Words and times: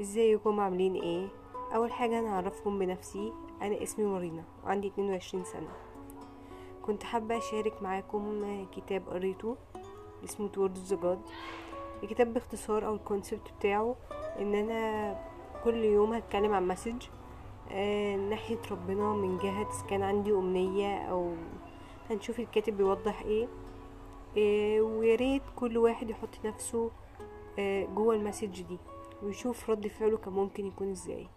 ازيكم 0.00 0.60
عاملين 0.60 0.94
إيه؟ 0.94 1.28
أول 1.74 1.92
حاجة 1.92 2.18
أنا 2.18 2.28
اعرفكم 2.28 2.78
بنفسي. 2.78 3.32
أنا 3.62 3.82
اسمي 3.82 4.04
مارينا 4.04 4.44
وعندي 4.64 4.88
22 4.88 5.44
سنة. 5.44 5.68
كنت 6.82 7.02
حابة 7.02 7.38
أشارك 7.38 7.82
معاكم 7.82 8.42
كتاب 8.72 9.08
قريته 9.08 9.56
اسمه 10.24 10.48
Towards 10.48 10.94
the 10.94 11.00
God 11.02 11.20
الكتاب 12.02 12.34
باختصار 12.34 12.86
أو 12.86 12.94
ال 12.94 13.01
concept 13.01 13.52
بتاعه 13.58 13.96
إن 14.38 14.54
أنا 14.54 15.16
كل 15.64 15.84
يوم 15.84 16.12
هتكلم 16.12 16.52
عن 16.54 16.68
message 16.68 17.06
آه 17.70 18.16
ناحية 18.16 18.58
ربنا 18.70 19.12
من 19.12 19.38
جهة 19.38 19.86
كان 19.90 20.02
عندي 20.02 20.32
أمنية 20.32 20.98
أو 20.98 21.32
هنشوف 22.10 22.40
الكاتب 22.40 22.76
بيوضح 22.76 23.22
إيه. 23.22 23.48
آه 24.38 24.80
وياريت 24.80 25.42
كل 25.56 25.78
واحد 25.78 26.10
يحط 26.10 26.44
نفسه 26.44 26.90
آه 27.58 27.84
جوه 27.84 28.14
المسج 28.14 28.62
دي. 28.62 28.78
ويشوف 29.22 29.70
رد 29.70 29.86
فعله 29.86 30.16
كان 30.18 30.32
ممكن 30.32 30.66
يكون 30.66 30.90
إزاي. 30.90 31.28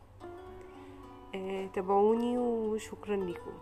آه 1.35 1.67
تابعوني 1.67 2.37
وشكرا 2.37 3.15
لكم 3.15 3.59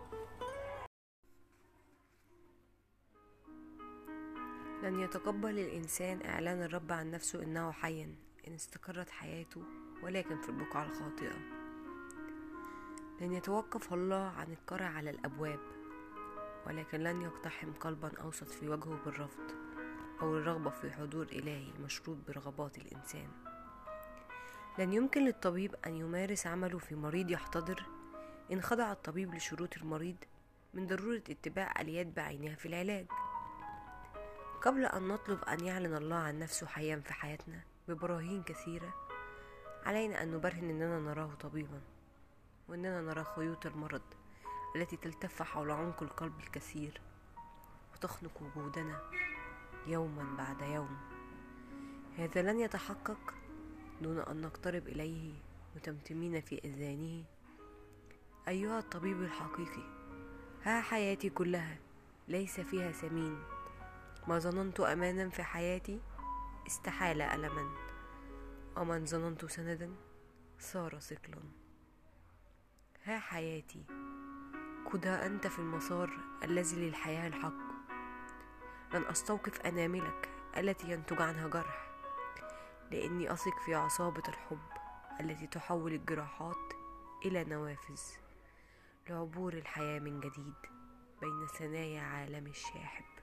لن 4.83 4.99
يتقبل 4.99 5.59
الإنسان 5.59 6.21
إعلان 6.25 6.61
الرب 6.63 6.91
عن 6.91 7.11
نفسه 7.11 7.43
إنه 7.43 7.71
حي 7.71 8.03
إن 8.47 8.53
استقرت 8.53 9.09
حياته 9.09 9.61
ولكن 10.03 10.41
في 10.41 10.49
البقعة 10.49 10.83
الخاطئة. 10.83 11.35
لن 13.21 13.33
يتوقف 13.33 13.93
الله 13.93 14.15
عن 14.37 14.51
القرع 14.51 14.85
على 14.85 15.09
الأبواب 15.09 15.59
ولكن 16.67 16.99
لن 16.99 17.21
يقتحم 17.21 17.73
قلبا 17.73 18.11
أوسط 18.21 18.47
في 18.47 18.69
وجهه 18.69 18.99
بالرفض 19.05 19.51
أو 20.21 20.37
الرغبة 20.37 20.69
في 20.69 20.91
حضور 20.91 21.25
إلهي 21.25 21.73
مشروط 21.83 22.17
برغبات 22.27 22.77
الإنسان. 22.77 23.27
لن 24.79 24.93
يمكن 24.93 25.25
للطبيب 25.25 25.75
أن 25.85 25.95
يمارس 25.95 26.47
عمله 26.47 26.77
في 26.77 26.95
مريض 26.95 27.31
يحتضر. 27.31 27.85
إن 28.51 28.61
خضع 28.61 28.91
الطبيب 28.91 29.35
لشروط 29.35 29.77
المريض 29.77 30.15
من 30.73 30.87
ضرورة 30.87 31.23
اتباع 31.29 31.81
آليات 31.81 32.07
بعينها 32.07 32.55
في 32.55 32.67
العلاج. 32.67 33.05
قبل 34.61 34.85
أن 34.85 35.07
نطلب 35.07 35.43
أن 35.43 35.65
يعلن 35.65 35.95
الله 35.95 36.15
عن 36.15 36.39
نفسه 36.39 36.67
حيا 36.67 36.99
في 37.05 37.13
حياتنا 37.13 37.61
ببراهين 37.87 38.43
كثيرة 38.43 38.93
علينا 39.85 40.23
أن 40.23 40.31
نبرهن 40.31 40.69
أننا 40.69 40.99
نراه 40.99 41.33
طبيبا 41.39 41.81
وأننا 42.67 43.01
نرى 43.01 43.23
خيوط 43.23 43.65
المرض 43.65 44.01
التي 44.75 44.97
تلتف 44.97 45.41
حول 45.41 45.71
عمق 45.71 46.03
القلب 46.03 46.39
الكثير 46.39 47.01
وتخنق 47.93 48.41
وجودنا 48.41 49.01
يوما 49.87 50.35
بعد 50.37 50.61
يوم. 50.61 50.97
هذا 52.17 52.41
لن 52.41 52.59
يتحقق 52.59 53.33
دون 54.01 54.19
أن 54.19 54.41
نقترب 54.41 54.87
إليه 54.87 55.33
متمتمين 55.75 56.41
في 56.41 56.61
أذانه. 56.65 57.23
أيها 58.47 58.79
الطبيب 58.79 59.21
الحقيقي 59.21 59.83
ها 60.63 60.81
حياتي 60.81 61.29
كلها 61.29 61.77
ليس 62.27 62.59
فيها 62.59 62.91
سمين. 62.91 63.43
ما 64.27 64.39
ظننت 64.39 64.79
أمانا 64.79 65.29
في 65.29 65.43
حياتي 65.43 66.01
استحال 66.67 67.21
ألما. 67.21 67.75
ومن 68.77 69.05
ظننت 69.05 69.45
سندا 69.45 69.95
صار 70.59 70.99
ثقلا 70.99 71.41
ها 73.03 73.19
حياتي 73.19 73.83
قدها 74.91 75.25
أنت 75.25 75.47
في 75.47 75.59
المسار 75.59 76.09
الذي 76.43 76.75
للحياة 76.75 77.27
الحق. 77.27 77.71
لن 78.93 79.05
أستوقف 79.05 79.61
أناملك 79.61 80.29
التي 80.57 80.91
ينتج 80.91 81.21
عنها 81.21 81.47
جرح. 81.47 81.90
لأني 82.91 83.33
أثق 83.33 83.59
في 83.65 83.75
عصابة 83.75 84.23
الحب 84.27 84.59
التي 85.19 85.47
تحول 85.47 85.93
الجراحات 85.93 86.73
إلى 87.25 87.43
نوافذ 87.43 88.01
لعبور 89.09 89.53
الحياة 89.53 89.99
من 89.99 90.19
جديد 90.19 90.53
بين 91.21 91.47
ثنايا 91.59 92.01
عالم 92.01 92.47
الشاحب. 92.47 93.20